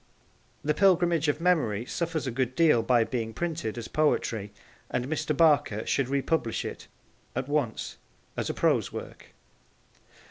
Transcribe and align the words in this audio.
The 0.63 0.73
Pilgrimage 0.73 1.27
of 1.27 1.39
Memory 1.39 1.85
suffers 1.85 2.25
a 2.25 2.31
good 2.31 2.55
deal 2.55 2.81
by 2.81 3.03
being 3.03 3.35
printed 3.35 3.77
as 3.77 3.87
poetry, 3.87 4.51
and 4.89 5.05
Mr. 5.07 5.37
Barker 5.37 5.85
should 5.85 6.09
republish 6.09 6.65
it 6.65 6.87
at 7.35 7.47
once 7.47 7.97
as 8.35 8.49
a 8.49 8.53
prose 8.55 8.91
work. 8.91 9.27